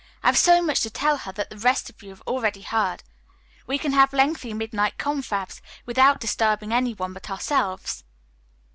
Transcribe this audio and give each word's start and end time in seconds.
"I 0.23 0.27
have 0.29 0.37
so 0.39 0.63
much 0.63 0.81
to 0.81 0.89
tell 0.89 1.15
her 1.15 1.31
that 1.33 1.51
the 1.51 1.57
rest 1.59 1.87
of 1.91 2.01
you 2.01 2.09
have 2.09 2.23
already 2.25 2.63
heard. 2.63 3.03
We 3.67 3.77
can 3.77 3.91
have 3.93 4.13
lengthy 4.13 4.51
midnight 4.51 4.97
confabs 4.97 5.61
without 5.85 6.19
disturbing 6.19 6.71
any 6.73 6.95
one 6.95 7.13
but 7.13 7.29
ourselves." 7.29 8.03